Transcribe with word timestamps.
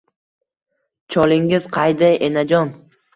—Cholingiz 1.15 1.67
qayda, 1.75 2.09
enajon? 2.29 2.73